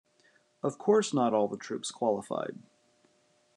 Of 0.63 0.79
course 0.79 1.13
not 1.13 1.31
all 1.31 1.47
the 1.47 1.57
troops 1.59 1.91
qualified. 1.91 2.57